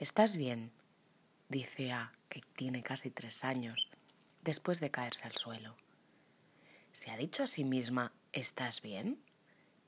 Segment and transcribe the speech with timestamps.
[0.00, 0.72] ¿Estás bien?
[1.48, 3.88] dice A, que tiene casi tres años,
[4.42, 5.76] después de caerse al suelo.
[6.92, 9.22] ¿Se ha dicho a sí misma ¿estás bien?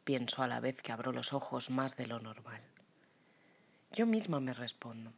[0.05, 2.63] Pienso a la vez que abro los ojos más de lo normal.
[3.91, 5.13] Yo misma me respondo.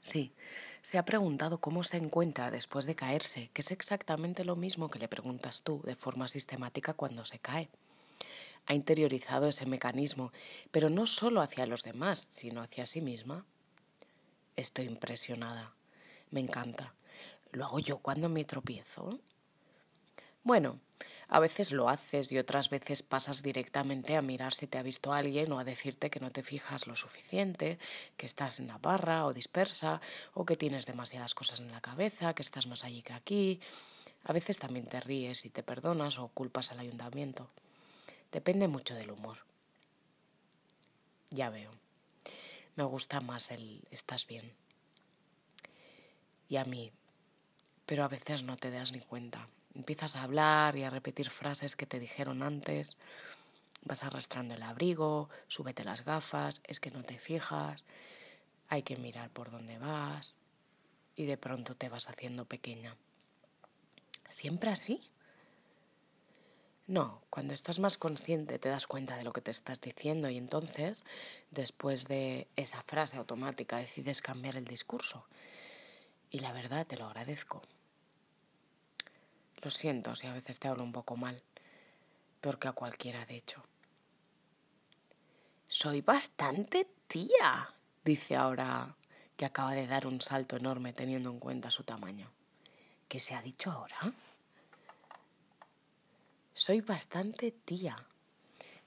[0.00, 0.34] Sí,
[0.82, 4.98] se ha preguntado cómo se encuentra después de caerse, que es exactamente lo mismo que
[4.98, 7.70] le preguntas tú de forma sistemática cuando se cae.
[8.66, 10.32] Ha interiorizado ese mecanismo,
[10.70, 13.44] pero no solo hacia los demás, sino hacia sí misma.
[14.56, 15.74] Estoy impresionada.
[16.30, 16.94] Me encanta.
[17.52, 19.20] ¿Lo hago yo cuando me tropiezo?
[20.42, 20.80] Bueno,
[21.28, 25.12] a veces lo haces y otras veces pasas directamente a mirar si te ha visto
[25.12, 27.78] alguien o a decirte que no te fijas lo suficiente,
[28.16, 30.00] que estás en la barra o dispersa
[30.34, 33.60] o que tienes demasiadas cosas en la cabeza, que estás más allí que aquí.
[34.24, 37.48] A veces también te ríes y te perdonas o culpas al ayuntamiento.
[38.32, 39.38] Depende mucho del humor.
[41.30, 41.70] Ya veo.
[42.76, 44.54] Me gusta más el estás bien.
[46.48, 46.92] Y a mí.
[47.86, 49.48] Pero a veces no te das ni cuenta.
[49.74, 52.96] Empiezas a hablar y a repetir frases que te dijeron antes.
[53.82, 57.84] Vas arrastrando el abrigo, súbete las gafas, es que no te fijas,
[58.68, 60.36] hay que mirar por dónde vas
[61.14, 62.96] y de pronto te vas haciendo pequeña.
[64.28, 65.00] ¿Siempre así?
[66.86, 70.38] No, cuando estás más consciente te das cuenta de lo que te estás diciendo y
[70.38, 71.02] entonces,
[71.50, 75.26] después de esa frase automática, decides cambiar el discurso.
[76.30, 77.62] Y la verdad te lo agradezco.
[79.62, 81.42] Lo siento si a veces te hablo un poco mal,
[82.40, 83.64] peor que a cualquiera, de hecho.
[85.66, 88.94] Soy bastante tía, dice ahora
[89.36, 92.30] que acaba de dar un salto enorme teniendo en cuenta su tamaño.
[93.08, 93.96] ¿Qué se ha dicho ahora?
[96.66, 97.96] Soy bastante tía.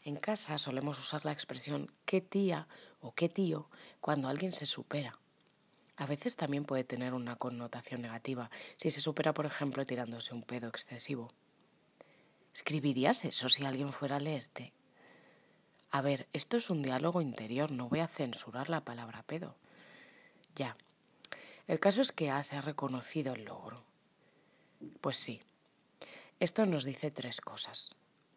[0.04, 2.68] En casa solemos usar la expresión qué tía
[3.00, 3.70] o qué tío
[4.02, 5.18] cuando alguien se supera
[6.00, 10.44] a veces también puede tener una connotación negativa si se supera, por ejemplo, tirándose un
[10.44, 11.30] pedo excesivo.
[12.54, 14.72] ¿Escribirías eso si alguien fuera a leerte?
[15.92, 19.58] A ver, esto es un diálogo interior, no voy a censurar la palabra pedo.
[20.56, 20.78] Ya.
[21.68, 23.84] El caso es que A se ha reconocido el logro.
[25.02, 25.42] Pues sí.
[26.40, 27.92] Esto nos dice tres cosas.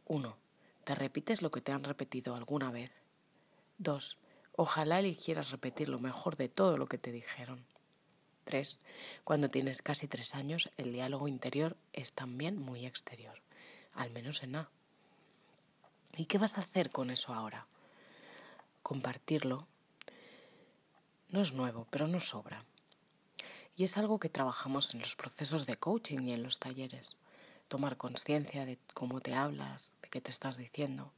[0.06, 0.36] Uno,
[0.84, 2.90] te repites lo que te han repetido alguna vez.
[3.78, 4.18] Dos,
[4.54, 7.64] Ojalá eligieras repetir lo mejor de todo lo que te dijeron.
[8.44, 8.80] 3.
[9.24, 13.40] Cuando tienes casi tres años, el diálogo interior es también muy exterior,
[13.94, 14.70] al menos en A.
[16.16, 17.66] ¿Y qué vas a hacer con eso ahora?
[18.82, 19.66] Compartirlo
[21.30, 22.66] no es nuevo, pero no sobra.
[23.74, 27.16] Y es algo que trabajamos en los procesos de coaching y en los talleres.
[27.72, 31.10] Tomar conciencia de cómo te hablas, de qué te estás diciendo.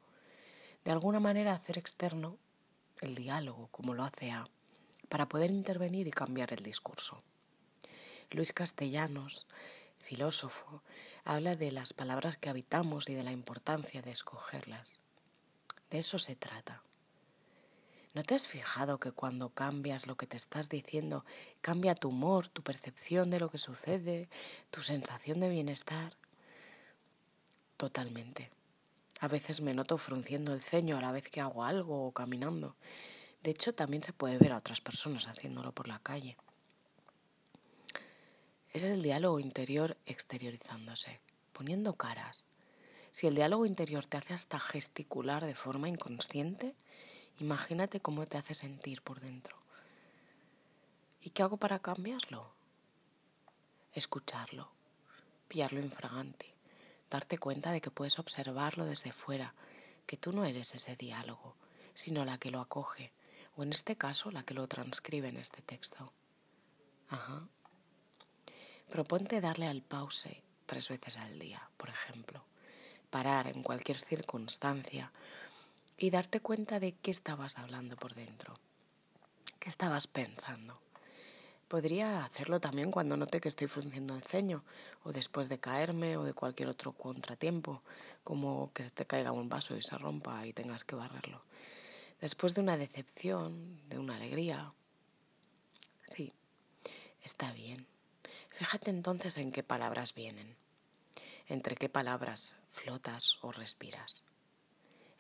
[0.85, 2.39] De alguna manera hacer externo
[3.01, 4.47] el diálogo, como lo hace A,
[5.09, 7.21] para poder intervenir y cambiar el discurso.
[8.31, 9.49] Luis Castellanos,
[9.99, 10.85] filósofo,
[11.25, 15.01] habla de las palabras que habitamos y de la importancia de escogerlas.
[15.91, 16.85] De eso se trata.
[18.13, 21.25] ¿No te has fijado que cuando cambias lo que te estás diciendo,
[21.63, 24.29] cambia tu humor, tu percepción de lo que sucede,
[24.71, 26.17] tu sensación de bienestar?
[27.77, 28.51] Totalmente.
[29.21, 32.77] A veces me noto frunciendo el ceño a la vez que hago algo o caminando.
[33.43, 36.37] De hecho, también se puede ver a otras personas haciéndolo por la calle.
[38.73, 41.21] Es el diálogo interior exteriorizándose,
[41.53, 42.45] poniendo caras.
[43.13, 46.75] Si el diálogo interior te hace hasta gesticular de forma inconsciente,
[47.39, 49.57] imagínate cómo te hace sentir por dentro.
[51.21, 52.51] ¿Y qué hago para cambiarlo?
[53.93, 54.71] Escucharlo,
[55.49, 56.54] pillarlo infragante
[57.15, 59.55] darte cuenta de que puedes observarlo desde fuera,
[60.05, 61.55] que tú no eres ese diálogo,
[61.95, 63.13] sino la que lo acoge,
[63.57, 66.13] o en este caso la que lo transcribe en este texto.
[67.09, 67.47] Ajá.
[68.91, 72.45] Proponte darle al pause tres veces al día, por ejemplo.
[73.11, 75.13] Parar en cualquier circunstancia
[75.97, 78.59] y darte cuenta de qué estabas hablando por dentro,
[79.61, 80.81] qué estabas pensando.
[81.75, 84.63] Podría hacerlo también cuando note que estoy frunciendo el ceño,
[85.03, 87.83] o después de caerme, o de cualquier otro contratiempo,
[88.23, 91.43] como que se te caiga un vaso y se rompa y tengas que barrerlo.
[92.21, 94.73] Después de una decepción, de una alegría.
[96.07, 96.33] Sí,
[97.25, 97.89] está bien.
[98.51, 100.55] Fíjate entonces en qué palabras vienen,
[101.49, 104.23] entre qué palabras flotas o respiras.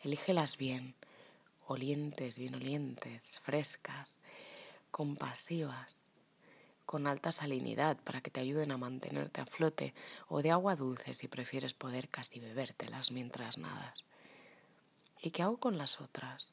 [0.04, 0.94] Elígelas bien,
[1.66, 4.20] olientes, bien olientes, frescas,
[4.92, 6.03] compasivas,
[6.86, 9.94] con alta salinidad para que te ayuden a mantenerte a flote
[10.28, 14.04] o de agua dulce si prefieres poder casi bebértelas mientras nadas.
[15.20, 16.52] ¿Y qué hago con las otras?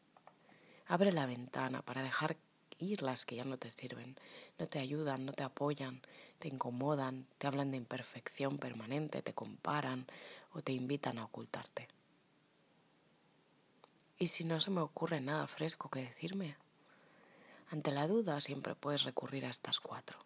[0.88, 2.38] Abre la ventana para dejar
[2.70, 4.16] seguir las que ya no te sirven,
[4.58, 6.02] no te ayudan, no te apoyan,
[6.40, 10.08] te incomodan, te hablan de imperfección permanente, te comparan
[10.54, 11.88] o te invitan a ocultarte.
[14.18, 16.56] ¿Y si no se me ocurre nada fresco que decirme?
[17.72, 20.20] Ante la duda siempre puedes recurrir a estas cuatro.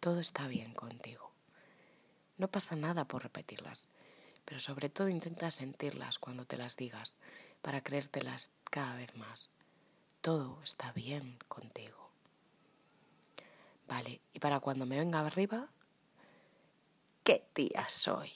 [0.00, 1.30] Todo está bien contigo.
[2.38, 3.88] No pasa nada por repetirlas,
[4.46, 7.14] pero sobre todo intenta sentirlas cuando te las digas
[7.60, 9.50] para creértelas cada vez más.
[10.22, 12.10] Todo está bien contigo.
[13.86, 15.68] Vale, y para cuando me venga arriba,
[17.22, 18.32] ¿qué tía soy?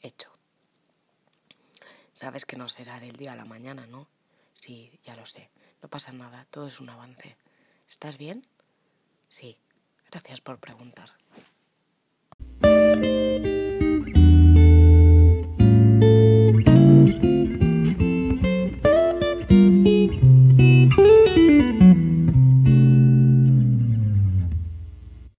[0.00, 0.32] Hecho.
[2.12, 4.08] Sabes que no será del día a la mañana, ¿no?
[4.66, 5.48] Sí, ya lo sé.
[5.80, 7.36] No pasa nada, todo es un avance.
[7.86, 8.48] ¿Estás bien?
[9.28, 9.60] Sí.
[10.10, 11.10] Gracias por preguntar.